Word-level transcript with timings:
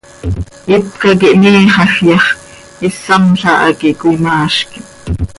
Ipca 0.75 1.11
quih 1.19 1.35
miixaj 1.41 1.93
yax, 2.09 2.25
issamla 2.87 3.51
ha 3.59 3.67
quih 3.79 3.97
cöimaazquim. 3.99 4.85